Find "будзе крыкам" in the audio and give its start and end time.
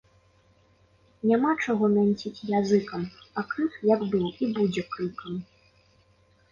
4.59-5.33